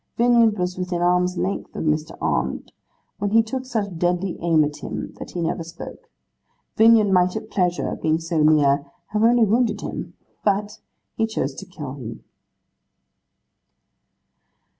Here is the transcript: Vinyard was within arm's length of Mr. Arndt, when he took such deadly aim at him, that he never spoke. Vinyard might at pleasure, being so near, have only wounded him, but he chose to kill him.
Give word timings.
Vinyard 0.17 0.57
was 0.57 0.79
within 0.79 0.99
arm's 1.03 1.37
length 1.37 1.75
of 1.75 1.83
Mr. 1.85 2.17
Arndt, 2.19 2.71
when 3.19 3.29
he 3.29 3.43
took 3.43 3.65
such 3.65 3.99
deadly 3.99 4.35
aim 4.41 4.63
at 4.63 4.77
him, 4.77 5.13
that 5.19 5.29
he 5.33 5.41
never 5.43 5.63
spoke. 5.63 6.09
Vinyard 6.75 7.11
might 7.11 7.35
at 7.35 7.51
pleasure, 7.51 7.95
being 8.01 8.17
so 8.19 8.41
near, 8.41 8.83
have 9.09 9.21
only 9.23 9.45
wounded 9.45 9.81
him, 9.81 10.15
but 10.43 10.79
he 11.13 11.27
chose 11.27 11.53
to 11.53 11.67
kill 11.67 11.93
him. 11.93 12.23